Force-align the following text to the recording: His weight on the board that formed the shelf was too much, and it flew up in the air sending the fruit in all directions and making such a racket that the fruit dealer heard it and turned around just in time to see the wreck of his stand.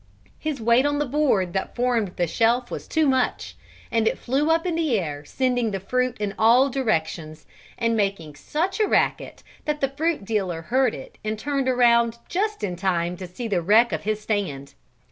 His 0.39 0.59
weight 0.59 0.87
on 0.87 0.97
the 0.97 1.05
board 1.05 1.53
that 1.53 1.75
formed 1.75 2.13
the 2.15 2.25
shelf 2.25 2.71
was 2.71 2.87
too 2.87 3.05
much, 3.05 3.55
and 3.91 4.07
it 4.07 4.17
flew 4.17 4.49
up 4.49 4.65
in 4.65 4.73
the 4.73 4.97
air 4.99 5.23
sending 5.25 5.69
the 5.69 5.79
fruit 5.79 6.17
in 6.19 6.33
all 6.39 6.69
directions 6.71 7.45
and 7.77 7.95
making 7.95 8.33
such 8.35 8.79
a 8.79 8.87
racket 8.87 9.43
that 9.65 9.79
the 9.79 9.89
fruit 9.89 10.25
dealer 10.25 10.63
heard 10.63 10.95
it 10.95 11.19
and 11.23 11.37
turned 11.37 11.69
around 11.69 12.17
just 12.27 12.63
in 12.63 12.75
time 12.75 13.15
to 13.17 13.27
see 13.27 13.47
the 13.47 13.61
wreck 13.61 13.91
of 13.91 14.01
his 14.01 14.19
stand. 14.19 14.73